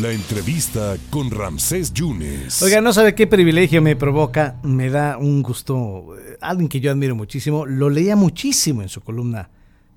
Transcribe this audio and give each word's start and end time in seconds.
La 0.00 0.12
entrevista 0.12 0.98
con 1.08 1.30
Ramsés 1.30 1.94
Yunes. 1.94 2.60
Oiga, 2.60 2.82
no 2.82 2.92
sabe 2.92 3.14
qué 3.14 3.26
privilegio 3.26 3.80
me 3.80 3.96
provoca, 3.96 4.56
me 4.62 4.90
da 4.90 5.16
un 5.16 5.42
gusto, 5.42 6.18
eh, 6.18 6.36
alguien 6.42 6.68
que 6.68 6.80
yo 6.80 6.90
admiro 6.90 7.14
muchísimo, 7.14 7.64
lo 7.64 7.88
leía 7.88 8.14
muchísimo 8.14 8.82
en 8.82 8.90
su 8.90 9.00
columna 9.00 9.48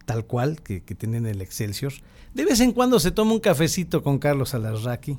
tal 0.06 0.26
cual 0.26 0.62
que, 0.62 0.84
que 0.84 0.96
tiene 0.96 1.18
en 1.18 1.26
el 1.26 1.42
Excelsior. 1.42 1.92
De 2.34 2.46
vez 2.46 2.62
en 2.62 2.72
cuando 2.72 2.98
se 3.02 3.12
toma 3.12 3.34
un 3.34 3.42
cafecito 3.42 4.02
con 4.02 4.20
Carlos 4.20 4.54
Alarraqui, 4.54 5.18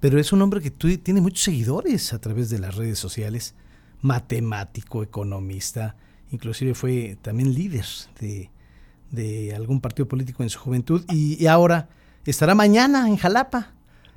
pero 0.00 0.18
es 0.18 0.32
un 0.32 0.40
hombre 0.40 0.62
que 0.62 0.70
tiene 0.70 1.20
muchos 1.20 1.42
seguidores 1.42 2.14
a 2.14 2.18
través 2.18 2.48
de 2.48 2.58
las 2.58 2.74
redes 2.74 2.98
sociales, 2.98 3.54
matemático, 4.00 5.02
economista, 5.02 5.94
inclusive 6.30 6.72
fue 6.72 7.18
también 7.20 7.52
líder 7.52 7.84
de, 9.12 9.54
algún 9.54 9.82
partido 9.82 10.08
político 10.08 10.42
en 10.42 10.48
su 10.48 10.58
juventud 10.58 11.04
y 11.10 11.46
ahora 11.46 11.90
estará 12.24 12.54
mañana 12.54 13.08
en 13.08 13.16
Jalapa 13.16 13.75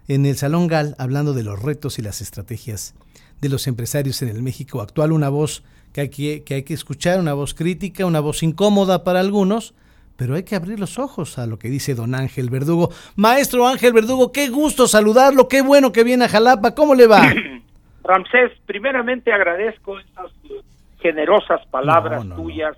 en 0.09 0.25
el 0.25 0.35
Salón 0.35 0.67
Gal 0.67 0.95
hablando 0.97 1.33
de 1.33 1.43
los 1.43 1.61
retos 1.61 1.99
y 1.99 2.01
las 2.01 2.19
estrategias 2.19 2.95
de 3.41 3.47
los 3.47 3.67
empresarios 3.67 4.21
en 4.21 4.29
el 4.29 4.41
México 4.41 4.81
actual. 4.81 5.11
Una 5.11 5.29
voz 5.29 5.63
que 5.93 6.01
hay 6.01 6.09
que, 6.09 6.43
que 6.43 6.55
hay 6.55 6.63
que 6.63 6.73
escuchar, 6.73 7.19
una 7.19 7.33
voz 7.33 7.53
crítica, 7.53 8.05
una 8.05 8.19
voz 8.19 8.43
incómoda 8.43 9.03
para 9.03 9.19
algunos, 9.19 9.75
pero 10.17 10.35
hay 10.35 10.43
que 10.43 10.55
abrir 10.55 10.79
los 10.79 10.97
ojos 10.99 11.37
a 11.37 11.45
lo 11.45 11.59
que 11.59 11.69
dice 11.69 11.93
don 11.93 12.15
Ángel 12.15 12.49
Verdugo. 12.49 12.89
Maestro 13.15 13.67
Ángel 13.67 13.93
Verdugo, 13.93 14.31
qué 14.31 14.49
gusto 14.49 14.87
saludarlo, 14.87 15.47
qué 15.47 15.61
bueno 15.61 15.91
que 15.91 16.03
viene 16.03 16.25
a 16.25 16.29
Jalapa, 16.29 16.73
¿cómo 16.73 16.95
le 16.95 17.07
va? 17.07 17.21
Ramsés, 18.03 18.51
primeramente 18.65 19.31
agradezco 19.31 19.99
esas 19.99 20.31
generosas 20.99 21.61
palabras 21.67 22.25
No, 22.25 22.35
no, 22.35 22.35
no. 22.35 22.41
tuyas 22.41 22.75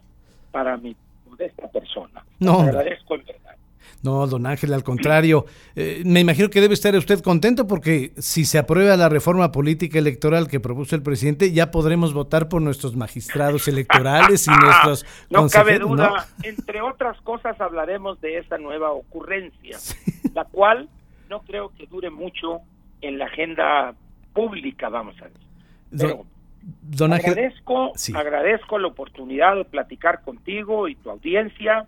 para 0.51 0.75
mi 0.77 0.95
modesta 1.29 1.67
persona. 1.69 2.23
No, 2.39 2.57
Te 2.57 2.69
agradezco 2.69 3.15
en 3.15 3.25
verdad. 3.25 3.55
No, 4.03 4.25
don 4.25 4.45
Ángel, 4.47 4.73
al 4.73 4.83
contrario. 4.83 5.45
Eh, 5.75 6.01
me 6.05 6.19
imagino 6.19 6.49
que 6.49 6.59
debe 6.59 6.73
estar 6.73 6.95
usted 6.95 7.21
contento 7.21 7.67
porque 7.67 8.13
si 8.17 8.45
se 8.45 8.57
aprueba 8.57 8.97
la 8.97 9.09
reforma 9.09 9.51
política 9.51 9.99
electoral 9.99 10.47
que 10.47 10.59
propuso 10.59 10.95
el 10.95 11.03
presidente, 11.03 11.51
ya 11.51 11.69
podremos 11.71 12.13
votar 12.13 12.49
por 12.49 12.61
nuestros 12.61 12.95
magistrados 12.95 13.67
electorales 13.67 14.47
y 14.47 14.51
nuestros 14.63 15.05
no 15.29 15.47
cabe 15.49 15.79
duda, 15.79 16.09
¿no? 16.09 16.47
entre 16.47 16.81
otras 16.81 17.19
cosas 17.21 17.59
hablaremos 17.61 18.19
de 18.21 18.39
esa 18.39 18.57
nueva 18.57 18.91
ocurrencia, 18.91 19.77
la 20.33 20.45
cual 20.45 20.89
no 21.29 21.41
creo 21.41 21.71
que 21.77 21.85
dure 21.85 22.09
mucho 22.09 22.59
en 23.01 23.19
la 23.19 23.25
agenda 23.25 23.93
pública, 24.33 24.89
vamos 24.89 25.15
a 25.21 25.25
decir. 25.25 25.41
Pero 25.97 26.25
Don, 26.61 27.11
don 27.11 27.13
Ángel, 27.13 27.53
sí. 27.95 28.13
agradezco 28.15 28.77
la 28.77 28.87
oportunidad 28.87 29.55
de 29.55 29.65
platicar 29.65 30.21
contigo 30.21 30.87
y 30.87 30.95
tu 30.95 31.09
audiencia 31.09 31.85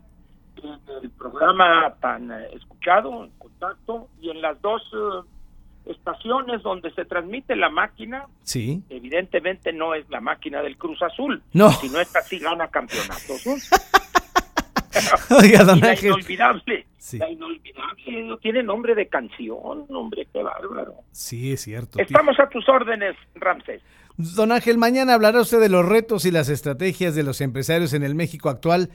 en 0.62 1.04
el 1.04 1.10
programa 1.12 1.94
tan 2.02 2.32
eh, 2.32 2.48
escuchado, 2.54 3.24
en 3.24 3.32
contacto, 3.38 4.10
y 4.22 4.30
en 4.30 4.42
las 4.42 4.62
dos 4.62 4.82
eh, 4.94 5.92
estaciones 5.92 6.62
donde 6.64 6.92
se 6.94 7.06
transmite 7.06 7.56
la 7.56 7.70
máquina, 7.70 8.28
sí. 8.44 8.84
evidentemente 8.90 9.74
no 9.74 9.94
es 9.96 10.10
la 10.10 10.22
máquina 10.22 10.62
del 10.62 10.78
Cruz 10.78 11.02
Azul, 11.02 11.42
No. 11.54 11.72
sino 11.72 12.00
esta 12.00 12.22
sí 12.22 12.40
gana 12.40 12.68
campeonatos. 12.70 13.46
¿no? 13.46 13.54
Oiga, 15.40 15.64
don 15.64 15.80
y 15.80 15.82
la 15.82 16.00
inolvidable, 16.00 16.86
Sí. 16.98 17.18
la 17.18 17.30
inolvidable, 17.30 18.24
no 18.24 18.38
tiene 18.38 18.64
nombre 18.64 18.96
de 18.96 19.08
canción, 19.08 19.86
hombre, 19.90 20.28
qué 20.32 20.42
bárbaro. 20.44 20.96
Sí, 21.12 21.52
es 21.52 21.62
cierto. 21.62 22.00
Estamos 22.00 22.40
a 22.40 22.48
tus 22.48 22.68
órdenes, 22.70 23.16
Ramsés. 23.36 23.82
Don 24.16 24.52
Ángel, 24.52 24.78
mañana 24.78 25.16
hablará 25.16 25.42
usted 25.42 25.60
de 25.60 25.70
los 25.70 25.86
retos 25.86 26.26
y 26.26 26.32
las 26.32 26.48
estrategias 26.48 27.16
de 27.16 27.24
los 27.24 27.42
empresarios 27.42 27.94
en 27.94 28.04
el 28.04 28.14
México 28.16 28.50
actual. 28.50 28.90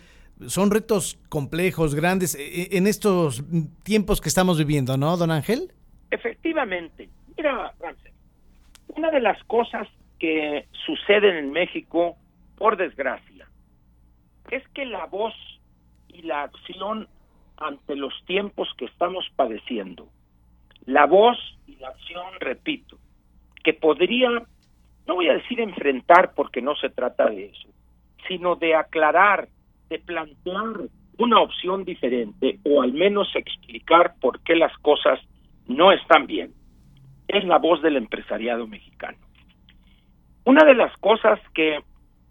Son 0.47 0.71
retos 0.71 1.19
complejos, 1.29 1.95
grandes, 1.95 2.35
eh, 2.35 2.77
en 2.77 2.87
estos 2.87 3.43
tiempos 3.83 4.21
que 4.21 4.29
estamos 4.29 4.59
viviendo, 4.59 4.97
¿no, 4.97 5.17
don 5.17 5.31
Ángel? 5.31 5.73
Efectivamente, 6.11 7.09
mira, 7.37 7.75
una 8.89 9.11
de 9.11 9.21
las 9.21 9.43
cosas 9.45 9.89
que 10.19 10.67
suceden 10.87 11.37
en 11.37 11.53
México, 11.53 12.17
por 12.57 12.77
desgracia, 12.77 13.49
es 14.51 14.67
que 14.69 14.87
la 14.87 15.07
voz 15.07 15.35
y 16.09 16.23
la 16.23 16.45
acción 16.45 17.09
ante 17.57 17.97
los 17.97 18.15
tiempos 18.27 18.69
que 18.77 18.87
estamos 18.87 19.29
padeciendo, 19.37 20.09
la 20.87 21.07
voz 21.07 21.37
y 21.67 21.77
la 21.77 21.89
acción, 21.89 22.27
repito, 22.41 22.99
que 23.63 23.75
podría, 23.75 24.31
no 25.07 25.15
voy 25.15 25.29
a 25.29 25.35
decir 25.35 25.61
enfrentar 25.61 26.33
porque 26.35 26.63
no 26.63 26.75
se 26.77 26.89
trata 26.89 27.27
de 27.27 27.47
eso, 27.47 27.69
sino 28.27 28.57
de 28.57 28.75
aclarar, 28.75 29.49
de 29.89 29.99
plantear 29.99 30.89
una 31.19 31.41
opción 31.41 31.85
diferente 31.85 32.59
o 32.65 32.83
al 32.83 32.93
menos 32.93 33.35
explicar 33.35 34.15
por 34.21 34.41
qué 34.41 34.55
las 34.57 34.77
cosas 34.79 35.19
no 35.67 35.93
están 35.93 36.27
bien. 36.27 36.53
Es 37.27 37.45
la 37.45 37.59
voz 37.59 37.83
del 37.83 37.97
empresariado 37.97 38.67
mexicano. 38.67 39.19
Una 40.45 40.65
de 40.65 40.75
las 40.75 40.97
cosas 40.99 41.41
que, 41.55 41.81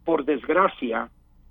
por 0.06 0.25
desgracia, 0.25 1.09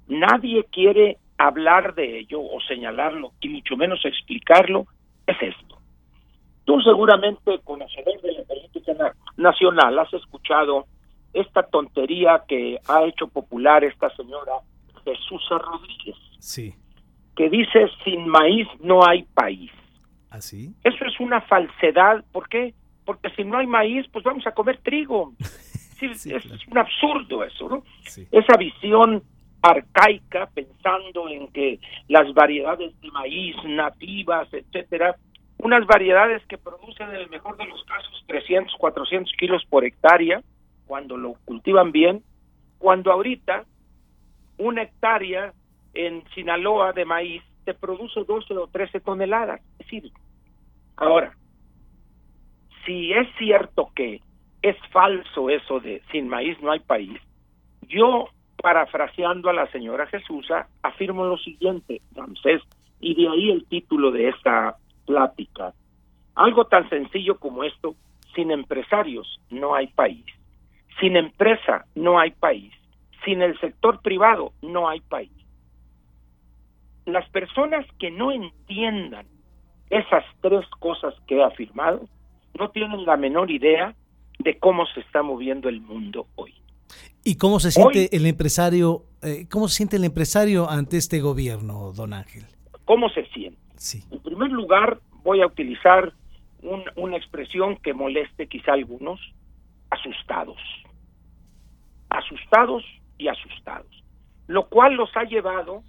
nadie 0.09 0.65
quiere 0.73 1.19
hablar 1.39 1.95
de 1.95 2.19
ello 2.21 2.41
o 2.41 2.61
señalarlo 2.63 3.33
y 3.41 3.49
mucho 3.51 3.77
menos 3.77 4.05
explicarlo 4.05 4.87
es 5.27 5.37
esto. 5.43 5.79
Tú 6.65 6.81
seguramente, 6.81 7.61
conocedor 7.63 8.21
de 8.23 8.33
la 8.33 8.45
política 8.45 8.95
na- 8.95 9.13
nacional, 9.37 9.99
has 9.99 10.13
escuchado 10.15 10.87
esta 11.33 11.63
tontería 11.65 12.43
que 12.49 12.79
ha 12.89 13.05
hecho 13.05 13.29
popular 13.29 13.85
esta 13.85 14.09
señora 14.17 14.53
Jesús 15.15 15.43
Rodríguez, 15.51 16.17
Sí. 16.41 16.75
que 17.37 17.49
dice, 17.51 17.89
sin 18.05 18.27
maíz 18.29 18.67
no 18.81 19.07
hay 19.07 19.23
país. 19.35 19.71
¿Así? 20.31 20.75
Eso 20.85 21.05
es 21.05 21.19
una 21.21 21.41
falsedad. 21.43 22.25
¿Por 22.33 22.49
qué? 22.49 22.75
Porque 23.05 23.31
si 23.37 23.45
no 23.45 23.59
hay 23.59 23.67
maíz, 23.67 24.07
pues 24.13 24.25
vamos 24.25 24.47
a 24.47 24.53
comer 24.53 24.79
trigo. 24.83 25.33
Sí, 25.97 26.13
Sí, 26.15 26.35
es 26.35 26.43
claro. 26.43 26.61
un 26.73 26.77
absurdo 26.79 27.43
eso, 27.43 27.69
¿no? 27.71 27.83
Sí. 28.03 28.29
Esa 28.31 28.59
visión 28.59 29.23
arcaica 29.63 30.47
pensando 30.55 31.27
en 31.31 31.49
que 31.49 31.81
las 32.09 32.33
variedades 32.35 32.99
de 33.01 33.11
maíz 33.13 33.57
nativas, 33.65 34.47
etcétera, 34.53 35.17
unas 35.57 35.87
variedades 35.87 36.45
que 36.49 36.59
producen 36.59 37.09
en 37.09 37.17
el 37.17 37.31
mejor 37.31 37.57
de 37.57 37.65
los 37.65 37.83
casos 37.85 38.25
300, 38.27 38.75
400 38.79 39.33
kilos 39.39 39.65
por 39.71 39.87
hectárea, 39.87 40.43
cuando 40.87 41.17
lo 41.17 41.33
cultivan 41.47 41.93
bien, 41.93 42.23
cuando 42.77 43.11
ahorita 43.11 43.65
una 44.59 44.83
hectárea 44.83 45.53
en 45.95 46.25
Sinaloa 46.35 46.93
de 46.93 47.05
maíz 47.05 47.43
te 47.65 47.75
produce 47.75 48.25
12 48.25 48.57
o 48.57 48.67
13 48.69 49.01
toneladas. 49.01 49.61
Es 49.79 49.79
decir, 49.79 50.13
ahora, 50.97 51.35
si 52.85 53.13
es 53.13 53.29
cierto 53.39 53.91
que 53.95 54.21
es 54.63 54.77
falso 54.91 55.51
eso 55.51 55.81
de 55.81 56.03
sin 56.11 56.29
maíz 56.29 56.61
no 56.61 56.71
hay 56.71 56.81
país, 56.81 57.21
yo, 57.89 58.29
parafraseando 58.63 59.51
a 59.51 59.53
la 59.53 59.71
señora 59.71 60.07
Jesusa, 60.07 60.69
afirmo 60.83 61.25
lo 61.25 61.37
siguiente, 61.39 62.01
Ramsés, 62.15 62.63
y 63.01 63.15
de 63.15 63.29
ahí 63.29 63.51
el 63.51 63.67
título 63.67 64.11
de 64.11 64.29
esta 64.29 64.77
plática. 65.07 65.73
Algo 66.35 66.67
tan 66.67 66.89
sencillo 66.89 67.39
como 67.39 67.65
esto, 67.65 67.95
sin 68.35 68.51
empresarios 68.51 69.41
no 69.51 69.75
hay 69.75 69.87
país, 69.89 70.25
sin 71.01 71.17
empresa 71.17 71.85
no 71.95 72.19
hay 72.19 72.31
país, 72.33 72.73
sin 73.27 73.43
el 73.43 73.59
sector 73.61 74.01
privado 74.01 74.53
no 74.63 74.89
hay 74.89 75.01
país. 75.01 75.33
Las 77.05 77.29
personas 77.31 77.85
que 77.99 78.11
no 78.11 78.33
entiendan 78.33 79.27
esas 79.91 80.25
tres 80.41 80.65
cosas 80.79 81.13
que 81.27 81.37
he 81.37 81.43
afirmado 81.45 82.09
no 82.59 82.71
tienen 82.71 83.05
la 83.05 83.17
menor 83.17 83.51
idea 83.51 83.95
de 84.39 84.59
cómo 84.59 84.87
se 84.87 85.01
está 85.01 85.23
moviendo 85.23 85.69
el 85.69 85.81
mundo 85.81 86.27
hoy. 86.37 86.55
¿Y 87.25 87.37
cómo 87.37 87.59
se 87.61 87.73
siente 87.73 87.99
Hoy- 88.03 88.09
el 88.13 88.27
empresario, 88.27 89.03
eh, 89.23 89.47
cómo 89.51 89.69
se 89.69 89.77
siente 89.79 89.97
el 89.97 90.05
empresario 90.05 90.71
ante 90.71 90.97
este 90.97 91.21
gobierno, 91.21 91.93
don 91.93 92.13
Ángel? 92.15 92.45
¿Cómo 92.85 93.09
se 93.11 93.27
siente? 93.27 93.59
Sí. 93.77 94.03
En 94.13 94.21
primer 94.21 94.51
lugar, 94.53 95.01
voy 95.25 95.41
a 95.43 95.47
utilizar 95.47 96.13
un- 96.63 96.85
una 96.95 97.17
expresión 97.17 97.77
que 97.79 97.93
moleste 97.93 98.47
quizá 98.47 98.71
a 98.73 98.75
algunos, 98.75 99.21
asustados. 99.91 100.59
Asustados 102.11 102.85
y 103.19 103.29
asustados. 103.29 104.05
Lo 104.47 104.69
cual 104.69 104.95
los 104.95 105.15
ha 105.17 105.25
llevado 105.25 105.83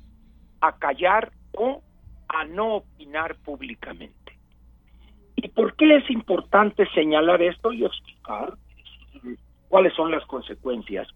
a 0.62 0.78
callar 0.78 1.32
o 1.54 1.82
a 2.28 2.46
no 2.46 2.78
opinar 2.78 3.36
públicamente. 3.38 4.38
¿Y 5.36 5.50
por 5.50 5.76
qué 5.76 5.98
es 5.98 6.10
importante 6.10 6.88
señalar 6.94 7.42
esto 7.42 7.72
y 7.72 7.86
explicar 7.86 8.54
cuáles 9.70 9.94
son 9.94 10.12
las 10.12 10.26
consecuencias? 10.26 11.08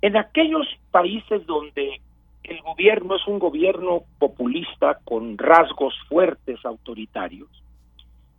En 0.00 0.16
aquellos 0.16 0.66
países 0.90 1.44
donde 1.46 2.00
el 2.44 2.60
gobierno 2.62 3.16
es 3.16 3.26
un 3.26 3.38
gobierno 3.38 4.04
populista 4.18 4.98
con 5.04 5.36
rasgos 5.36 5.94
fuertes 6.08 6.64
autoritarios, 6.64 7.48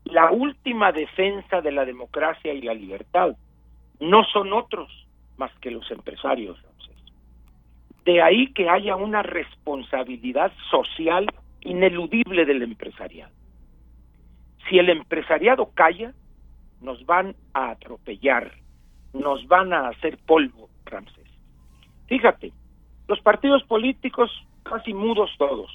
la 0.06 0.32
última 0.32 0.92
defensa 0.92 1.62
de 1.62 1.72
la 1.72 1.84
democracia 1.84 2.54
y 2.54 2.62
la 2.62 2.74
libertad 2.74 3.36
no 4.00 4.24
son 4.32 4.54
otros 4.54 4.90
más 5.38 5.52
que 5.60 5.72
los 5.72 5.90
empresarios. 5.92 6.58
De 8.08 8.22
ahí 8.22 8.54
que 8.54 8.70
haya 8.70 8.96
una 8.96 9.22
responsabilidad 9.22 10.54
social 10.72 11.28
ineludible 11.60 12.46
del 12.46 12.64
empresariado. 12.64 13.34
Si 14.70 14.80
el 14.80 14.90
empresariado 14.90 15.72
calla, 15.74 16.14
nos 16.80 17.06
van 17.06 17.36
a 17.54 17.72
atropellar, 17.72 18.54
nos 19.12 19.46
van 19.50 19.74
a 19.74 19.90
hacer 19.90 20.18
polvo, 20.26 20.70
Ramsés. 20.86 21.30
Fíjate, 22.06 22.54
los 23.10 23.20
partidos 23.20 23.64
políticos 23.64 24.32
casi 24.64 24.94
mudos 24.94 25.30
todos. 25.38 25.70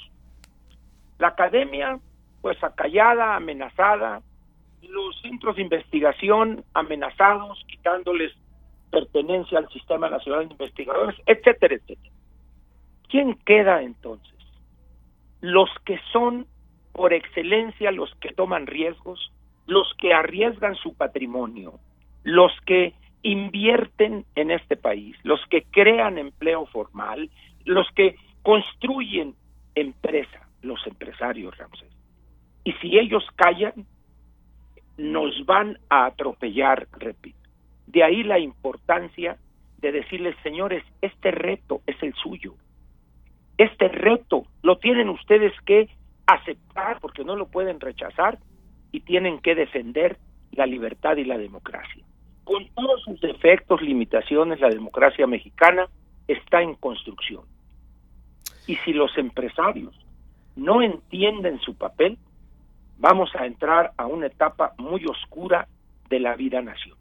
La 1.18 1.28
academia, 1.28 1.98
pues 2.40 2.56
acallada, 2.64 3.36
amenazada, 3.36 4.22
los 4.88 5.20
centros 5.20 5.56
de 5.56 5.62
investigación 5.64 6.64
amenazados, 6.72 7.62
quitándoles 7.68 8.32
pertenencia 8.90 9.58
al 9.58 9.68
Sistema 9.68 10.08
Nacional 10.08 10.48
de 10.48 10.52
Investigadores, 10.54 11.20
etcétera, 11.26 11.74
etcétera. 11.74 12.11
¿Quién 13.12 13.34
queda 13.44 13.82
entonces? 13.82 14.38
Los 15.42 15.68
que 15.84 16.00
son 16.14 16.46
por 16.94 17.12
excelencia 17.12 17.92
los 17.92 18.10
que 18.22 18.32
toman 18.32 18.66
riesgos, 18.66 19.30
los 19.66 19.86
que 19.98 20.14
arriesgan 20.14 20.76
su 20.76 20.94
patrimonio, 20.94 21.78
los 22.22 22.52
que 22.64 22.94
invierten 23.22 24.24
en 24.34 24.50
este 24.50 24.78
país, 24.78 25.14
los 25.24 25.44
que 25.50 25.64
crean 25.64 26.16
empleo 26.16 26.64
formal, 26.64 27.28
los 27.66 27.86
que 27.94 28.16
construyen 28.42 29.34
empresa, 29.74 30.48
los 30.62 30.80
empresarios, 30.86 31.54
Ramsés. 31.58 31.94
Y 32.64 32.72
si 32.80 32.98
ellos 32.98 33.26
callan, 33.36 33.84
nos 34.96 35.44
van 35.44 35.78
a 35.90 36.06
atropellar, 36.06 36.88
repito. 36.92 37.38
De 37.86 38.04
ahí 38.04 38.22
la 38.22 38.38
importancia 38.38 39.36
de 39.82 39.92
decirles, 39.92 40.34
señores, 40.42 40.82
este 41.02 41.30
reto 41.30 41.82
es 41.86 42.02
el 42.02 42.14
suyo. 42.14 42.54
Este 43.62 43.86
reto 43.86 44.44
lo 44.64 44.78
tienen 44.78 45.08
ustedes 45.08 45.52
que 45.64 45.88
aceptar 46.26 46.98
porque 46.98 47.22
no 47.22 47.36
lo 47.36 47.46
pueden 47.46 47.78
rechazar 47.78 48.40
y 48.90 49.02
tienen 49.02 49.38
que 49.38 49.54
defender 49.54 50.18
la 50.50 50.66
libertad 50.66 51.16
y 51.16 51.24
la 51.24 51.38
democracia. 51.38 52.04
Con 52.42 52.66
todos 52.70 53.04
sus 53.04 53.20
defectos, 53.20 53.80
limitaciones, 53.80 54.58
la 54.58 54.68
democracia 54.68 55.28
mexicana 55.28 55.86
está 56.26 56.60
en 56.60 56.74
construcción. 56.74 57.44
Y 58.66 58.74
si 58.78 58.92
los 58.92 59.16
empresarios 59.16 59.94
no 60.56 60.82
entienden 60.82 61.60
su 61.60 61.76
papel, 61.76 62.18
vamos 62.98 63.30
a 63.36 63.46
entrar 63.46 63.92
a 63.96 64.06
una 64.06 64.26
etapa 64.26 64.72
muy 64.76 65.06
oscura 65.06 65.68
de 66.10 66.18
la 66.18 66.34
vida 66.34 66.60
nacional. 66.62 66.98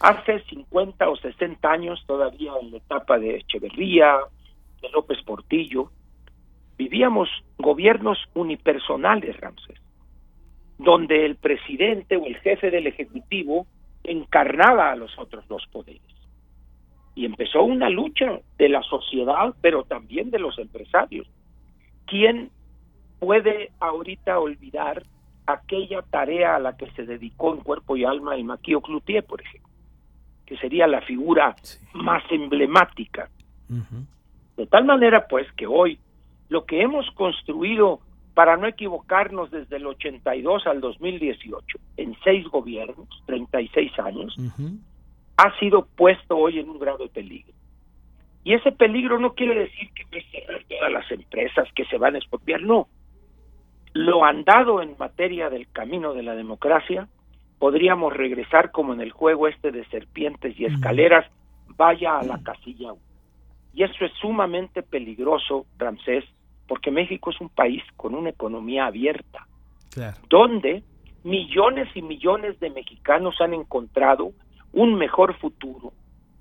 Hace 0.00 0.40
50 0.44 1.10
o 1.10 1.16
60 1.16 1.70
años, 1.70 2.02
todavía 2.06 2.52
en 2.62 2.70
la 2.70 2.78
etapa 2.78 3.18
de 3.18 3.36
Echeverría, 3.36 4.18
de 4.86 4.92
López 4.92 5.22
Portillo, 5.24 5.90
vivíamos 6.76 7.28
gobiernos 7.58 8.18
unipersonales, 8.34 9.38
Ramses, 9.40 9.80
donde 10.78 11.24
el 11.24 11.36
presidente 11.36 12.16
o 12.16 12.26
el 12.26 12.36
jefe 12.38 12.70
del 12.70 12.86
Ejecutivo 12.86 13.66
encarnaba 14.04 14.90
a 14.90 14.96
los 14.96 15.18
otros 15.18 15.46
dos 15.48 15.66
poderes. 15.72 16.02
Y 17.14 17.24
empezó 17.24 17.62
una 17.62 17.88
lucha 17.88 18.40
de 18.58 18.68
la 18.68 18.82
sociedad, 18.82 19.54
pero 19.60 19.84
también 19.84 20.30
de 20.30 20.38
los 20.38 20.58
empresarios. 20.58 21.26
¿Quién 22.06 22.50
puede 23.18 23.70
ahorita 23.80 24.38
olvidar 24.38 25.02
aquella 25.46 26.02
tarea 26.02 26.56
a 26.56 26.58
la 26.58 26.76
que 26.76 26.90
se 26.92 27.04
dedicó 27.04 27.54
en 27.54 27.60
cuerpo 27.60 27.96
y 27.96 28.04
alma 28.04 28.34
el 28.34 28.44
Maquio 28.44 28.80
Cloutier, 28.80 29.24
por 29.24 29.40
ejemplo, 29.40 29.70
que 30.44 30.56
sería 30.58 30.86
la 30.86 31.00
figura 31.02 31.56
más 31.94 32.22
emblemática. 32.30 33.30
De 34.56 34.66
tal 34.66 34.84
manera, 34.84 35.26
pues, 35.28 35.50
que 35.52 35.66
hoy 35.66 35.98
lo 36.48 36.64
que 36.64 36.80
hemos 36.80 37.10
construido 37.12 38.00
para 38.34 38.56
no 38.56 38.66
equivocarnos 38.66 39.50
desde 39.50 39.76
el 39.76 39.86
82 39.86 40.66
al 40.66 40.80
2018, 40.80 41.78
en 41.96 42.14
seis 42.22 42.46
gobiernos, 42.48 43.08
36 43.26 43.98
años, 43.98 44.36
ha 45.38 45.58
sido 45.58 45.86
puesto 45.96 46.36
hoy 46.36 46.58
en 46.58 46.68
un 46.68 46.78
grave 46.78 47.08
peligro. 47.08 47.52
Y 48.44 48.54
ese 48.54 48.72
peligro 48.72 49.18
no 49.18 49.32
quiere 49.32 49.60
decir 49.60 49.90
que 49.92 50.04
va 50.04 50.18
a 50.18 50.30
cerrar 50.30 50.64
todas 50.68 50.92
las 50.92 51.10
empresas 51.10 51.68
que 51.74 51.84
se 51.86 51.98
van 51.98 52.14
a 52.14 52.18
expropiar, 52.18 52.62
no. 52.62 52.88
Lo 53.92 54.24
andado 54.24 54.82
en 54.82 54.94
materia 54.98 55.48
del 55.48 55.68
camino 55.72 56.12
de 56.12 56.22
la 56.22 56.34
democracia, 56.34 57.08
podríamos 57.58 58.12
regresar 58.12 58.70
como 58.70 58.92
en 58.92 59.00
el 59.00 59.10
juego 59.10 59.48
este 59.48 59.72
de 59.72 59.84
serpientes 59.86 60.60
y 60.60 60.66
escaleras, 60.66 61.26
vaya 61.76 62.18
a 62.18 62.22
la 62.22 62.42
casilla 62.42 62.92
Y 63.76 63.82
eso 63.82 64.06
es 64.06 64.12
sumamente 64.14 64.82
peligroso, 64.82 65.66
Ramsés, 65.76 66.24
porque 66.66 66.90
México 66.90 67.30
es 67.30 67.38
un 67.42 67.50
país 67.50 67.82
con 67.96 68.14
una 68.14 68.30
economía 68.30 68.86
abierta, 68.86 69.46
donde 70.30 70.82
millones 71.24 71.86
y 71.94 72.00
millones 72.00 72.58
de 72.58 72.70
mexicanos 72.70 73.38
han 73.38 73.52
encontrado 73.52 74.32
un 74.72 74.94
mejor 74.94 75.38
futuro 75.38 75.92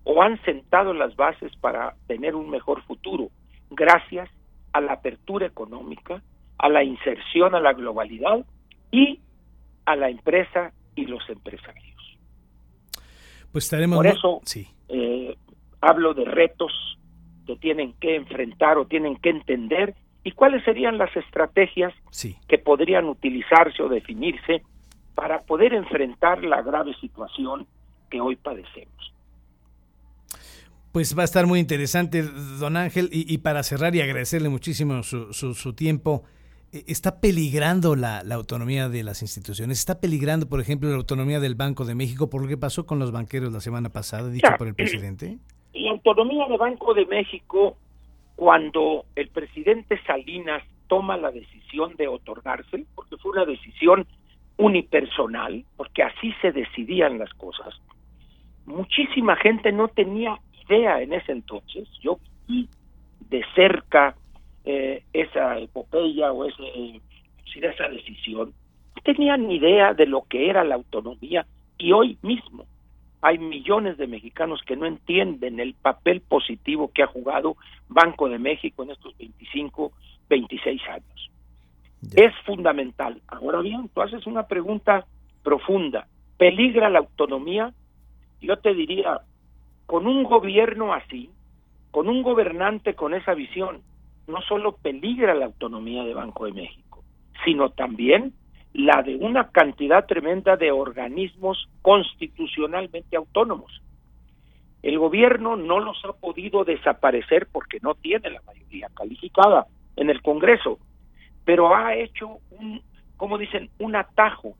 o 0.06 0.22
han 0.22 0.42
sentado 0.44 0.94
las 0.94 1.18
bases 1.18 1.52
para 1.58 1.96
tener 2.08 2.36
un 2.36 2.50
mejor 2.50 2.82
futuro 2.84 3.28
gracias 3.70 4.30
a 4.72 4.80
la 4.80 4.94
apertura 4.94 5.46
económica, 5.46 6.22
a 6.58 6.70
la 6.70 6.86
inserción 6.86 7.54
a 7.54 7.60
la 7.60 7.74
globalidad 7.74 8.46
y 8.92 9.20
a 9.84 9.98
la 9.98 10.10
empresa 10.10 10.72
y 10.96 11.06
los 11.06 11.30
empresarios. 11.30 12.18
Pues 13.52 13.66
estaremos 13.66 13.98
Por 13.98 14.08
eso 14.08 14.42
eh, 14.88 15.36
hablo 15.82 16.14
de 16.14 16.24
retos 16.24 16.72
tienen 17.58 17.94
que 18.00 18.16
enfrentar 18.16 18.78
o 18.78 18.86
tienen 18.86 19.16
que 19.18 19.30
entender 19.30 19.96
¿Y 20.26 20.32
cuáles 20.32 20.64
serían 20.64 20.98
las 20.98 21.16
estrategias 21.16 21.94
que 22.48 22.58
podrían 22.58 23.06
utilizarse 23.06 23.84
o 23.84 23.88
definirse 23.88 24.64
para 25.14 25.44
poder 25.44 25.76
enfrentar 25.76 26.44
la 26.44 26.64
grave 26.64 26.96
situación 27.00 27.68
que 28.10 28.20
hoy 28.20 28.36
padecemos? 28.36 29.14
Pues 30.92 31.16
va 31.16 31.22
a 31.22 31.26
estar 31.26 31.46
muy 31.46 31.60
interesante, 31.60 32.24
don 32.24 32.76
Ángel, 32.76 33.10
y, 33.12 33.38
para 33.38 33.62
cerrar 33.62 33.96
y 33.96 34.02
agradecerle 34.02 34.50
muchísimo 34.50 35.04
su, 35.04 35.32
su, 35.32 35.74
tiempo, 35.74 36.24
eh, 36.72 36.84
¿está 36.88 37.22
peligrando 37.22 37.96
la, 37.96 38.22
autonomía 38.32 38.90
de 38.90 39.04
las 39.04 39.22
instituciones? 39.22 39.78
¿Está 39.78 40.00
peligrando, 40.00 40.50
por 40.50 40.60
ejemplo, 40.60 40.90
la 40.90 40.96
autonomía 40.96 41.40
del 41.40 41.54
Banco 41.54 41.86
de 41.86 41.94
México 41.94 42.32
por 42.32 42.42
lo 42.42 42.48
que 42.48 42.58
pasó 42.58 42.88
con 42.88 42.98
los 42.98 43.12
banqueros 43.12 43.54
la 43.54 43.60
semana 43.60 43.90
pasada, 43.90 44.30
dicho 44.32 44.50
por 44.58 44.68
el 44.68 44.74
presidente? 44.74 45.38
La 45.76 45.92
autonomía 45.92 46.48
del 46.48 46.58
Banco 46.58 46.94
de 46.94 47.06
México 47.06 47.78
cuando 48.36 49.06
el 49.16 49.30
presidente 49.30 50.00
Salinas 50.04 50.64
toma 50.88 51.18
la 51.18 51.32
decisión 51.32 51.96
de 51.96 52.08
otorgarse, 52.08 52.86
porque 52.96 53.18
fue 53.18 53.32
una 53.32 53.46
decisión 53.46 54.06
unipersonal, 54.58 55.66
porque 55.76 56.04
así 56.04 56.34
se 56.42 56.52
decidían 56.52 57.20
las 57.20 57.34
cosas, 57.34 57.74
muchísima 58.66 59.36
gente 59.36 59.72
no 59.72 59.88
tenía 59.90 60.38
idea 60.66 61.02
en 61.02 61.14
ese 61.14 61.34
entonces, 61.34 61.88
yo 62.02 62.20
vi 62.48 62.70
de 63.30 63.44
cerca 63.54 64.16
eh, 64.64 65.04
esa 65.14 65.60
epopeya 65.60 66.32
o 66.32 66.46
ese, 66.46 67.02
esa 67.56 67.90
decisión, 67.90 68.54
no 68.96 69.02
tenían 69.04 69.52
idea 69.52 69.94
de 69.94 70.06
lo 70.06 70.24
que 70.24 70.50
era 70.50 70.64
la 70.64 70.76
autonomía 70.76 71.46
y 71.78 71.92
hoy 71.92 72.18
mismo 72.22 72.66
hay 73.26 73.40
millones 73.40 73.98
de 73.98 74.06
mexicanos 74.06 74.62
que 74.68 74.76
no 74.76 74.86
entienden 74.86 75.60
el 75.60 75.74
papel 75.74 76.22
positivo 76.22 76.92
que 76.94 77.02
ha 77.02 77.08
jugado 77.08 77.58
Banco 77.88 78.30
de 78.30 78.38
México 78.38 78.84
en 78.84 78.92
estos 78.92 79.18
25, 79.18 79.92
26 80.30 80.82
años. 80.90 81.32
Es 82.16 82.36
fundamental. 82.46 83.20
Ahora 83.28 83.62
bien, 83.62 83.90
tú 83.90 84.04
haces 84.04 84.28
una 84.28 84.44
pregunta 84.44 85.08
profunda. 85.42 86.06
¿Peligra 86.38 86.88
la 86.92 87.00
autonomía? 87.00 87.74
Yo 88.42 88.58
te 88.58 88.76
diría, 88.76 89.22
con 89.88 90.06
un 90.06 90.24
gobierno 90.24 90.94
así, 90.94 91.32
con 91.90 92.08
un 92.08 92.22
gobernante 92.22 92.94
con 92.94 93.16
esa 93.16 93.34
visión, 93.34 93.82
no 94.28 94.40
solo 94.42 94.74
peligra 94.74 95.34
la 95.34 95.46
autonomía 95.46 96.04
de 96.04 96.14
Banco 96.14 96.46
de 96.46 96.54
México, 96.54 97.04
sino 97.44 97.72
también 97.72 98.34
la 98.76 99.02
de 99.02 99.16
una 99.16 99.48
cantidad 99.52 100.06
tremenda 100.06 100.58
de 100.58 100.70
organismos 100.70 101.70
constitucionalmente 101.82 103.16
autónomos. 103.16 103.82
El 104.84 105.00
gobierno 105.00 105.56
no 105.56 105.80
los 105.80 105.98
ha 106.04 106.12
podido 106.12 106.66
desaparecer 106.66 107.48
porque 107.50 107.80
no 107.82 107.96
tiene 107.96 108.30
la 108.30 108.42
mayoría 108.42 108.90
calificada 108.94 109.66
en 109.96 110.10
el 110.10 110.22
Congreso, 110.22 110.78
pero 111.46 111.74
ha 111.74 111.96
hecho 111.96 112.40
un, 112.52 112.82
como 113.16 113.38
dicen, 113.38 113.70
un 113.80 113.96
atajo. 113.96 114.56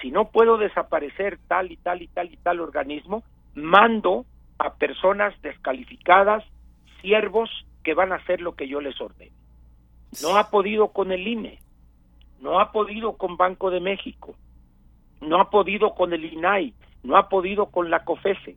Si 0.00 0.10
no 0.10 0.30
puedo 0.30 0.56
desaparecer 0.56 1.38
tal 1.46 1.70
y 1.70 1.76
tal 1.76 2.00
y 2.00 2.06
tal 2.08 2.32
y 2.32 2.38
tal 2.38 2.60
organismo, 2.60 3.24
mando 3.54 4.24
a 4.58 4.72
personas 4.72 5.34
descalificadas, 5.42 6.42
siervos 7.02 7.50
que 7.82 7.92
van 7.92 8.12
a 8.12 8.16
hacer 8.16 8.40
lo 8.40 8.54
que 8.54 8.68
yo 8.68 8.80
les 8.80 8.98
ordene. 8.98 9.32
No 10.22 10.38
ha 10.38 10.48
podido 10.48 10.88
con 10.88 11.12
el 11.12 11.28
INE, 11.28 11.58
no 12.44 12.60
ha 12.60 12.72
podido 12.72 13.16
con 13.16 13.38
Banco 13.38 13.70
de 13.70 13.80
México, 13.80 14.36
no 15.22 15.40
ha 15.40 15.48
podido 15.48 15.94
con 15.94 16.12
el 16.12 16.26
INAI, 16.26 16.74
no 17.02 17.16
ha 17.16 17.30
podido 17.30 17.70
con 17.70 17.88
la 17.88 18.04
COFESE, 18.04 18.54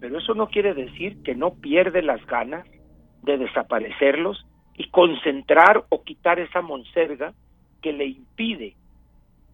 pero 0.00 0.18
eso 0.18 0.34
no 0.34 0.48
quiere 0.48 0.74
decir 0.74 1.22
que 1.22 1.36
no 1.36 1.54
pierde 1.54 2.02
las 2.02 2.26
ganas 2.26 2.66
de 3.22 3.38
desaparecerlos 3.38 4.44
y 4.74 4.88
concentrar 4.88 5.84
o 5.88 6.02
quitar 6.02 6.40
esa 6.40 6.62
monserga 6.62 7.32
que 7.80 7.92
le 7.92 8.06
impide 8.06 8.74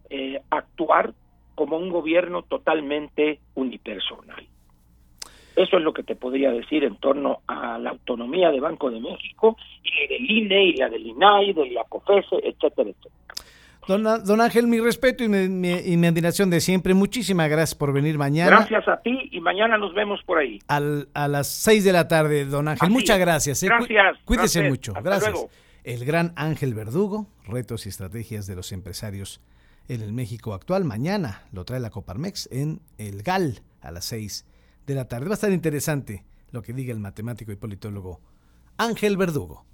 eh, 0.09 0.41
actuar 0.49 1.13
como 1.53 1.77
un 1.77 1.89
gobierno 1.89 2.41
totalmente 2.41 3.39
unipersonal. 3.53 4.47
Eso 5.55 5.77
es 5.77 5.83
lo 5.83 5.93
que 5.93 6.03
te 6.03 6.15
podría 6.15 6.51
decir 6.51 6.83
en 6.85 6.95
torno 6.95 7.41
a 7.45 7.77
la 7.77 7.91
autonomía 7.91 8.49
de 8.49 8.61
Banco 8.61 8.89
de 8.89 8.99
México 8.99 9.57
y 9.83 10.07
del 10.07 10.31
INE 10.31 10.63
y 10.63 10.73
la 10.73 10.89
del 10.89 11.05
INAI, 11.05 11.53
de 11.53 11.69
la 11.69 11.83
COFESE, 11.83 12.37
etcétera, 12.43 12.89
etcétera. 12.89 13.19
Don, 13.89 14.03
don 14.03 14.39
Ángel, 14.39 14.67
mi 14.67 14.79
respeto 14.79 15.23
y 15.23 15.29
mi, 15.29 15.39
y 15.39 15.97
mi, 15.97 16.05
admiración 16.05 16.51
de 16.51 16.61
siempre. 16.61 16.93
Muchísimas 16.93 17.49
gracias 17.49 17.73
por 17.73 17.91
venir 17.91 18.19
mañana. 18.19 18.51
Gracias 18.51 18.87
a 18.87 19.01
ti 19.01 19.29
y 19.31 19.41
mañana 19.41 19.79
nos 19.79 19.95
vemos 19.95 20.21
por 20.27 20.37
ahí. 20.37 20.59
Al, 20.67 21.09
a 21.15 21.27
las 21.27 21.47
seis 21.47 21.83
de 21.83 21.91
la 21.91 22.07
tarde, 22.07 22.45
don 22.45 22.67
Ángel. 22.67 22.91
Muchas 22.91 23.17
gracias. 23.17 23.63
¿eh? 23.63 23.65
Gracias. 23.65 24.19
Cuídese 24.25 24.69
mucho. 24.69 24.93
gracias. 24.93 25.33
El 25.83 26.05
gran 26.05 26.33
Ángel 26.35 26.75
Verdugo, 26.75 27.25
retos 27.47 27.87
y 27.87 27.89
estrategias 27.89 28.45
de 28.45 28.55
los 28.55 28.71
empresarios 28.73 29.41
en 29.87 30.03
el 30.03 30.13
México 30.13 30.53
actual. 30.53 30.85
Mañana 30.85 31.41
lo 31.51 31.65
trae 31.65 31.79
la 31.79 31.89
Coparmex 31.89 32.47
en 32.51 32.81
el 32.99 33.23
GAL 33.23 33.63
a 33.81 33.89
las 33.89 34.05
6 34.05 34.45
de 34.85 34.93
la 34.93 35.07
tarde. 35.07 35.25
Va 35.25 35.31
a 35.31 35.33
estar 35.33 35.51
interesante 35.51 36.25
lo 36.51 36.61
que 36.61 36.73
diga 36.73 36.93
el 36.93 36.99
matemático 36.99 37.51
y 37.51 37.55
politólogo 37.55 38.21
Ángel 38.77 39.17
Verdugo. 39.17 39.65